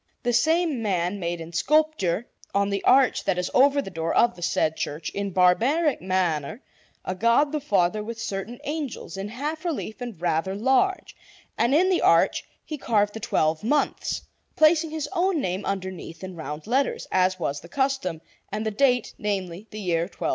[0.23, 4.35] The same man made in sculpture, on the arch that is over the door of
[4.35, 6.63] the said church, in barbaric manner,
[7.05, 11.15] a God the Father with certain angels, in half relief and rather large;
[11.55, 14.23] and in the arch he carved the twelve months,
[14.55, 18.21] placing his own name underneath in round letters, as was the custom,
[18.51, 20.29] and the date namely, the year 1216.